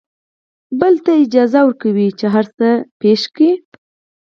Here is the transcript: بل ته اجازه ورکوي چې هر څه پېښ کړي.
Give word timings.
بل 0.79 0.93
ته 1.05 1.11
اجازه 1.25 1.59
ورکوي 1.65 2.07
چې 2.19 2.25
هر 2.33 2.45
څه 2.57 2.69
پېښ 3.01 3.21
کړي. 3.35 3.51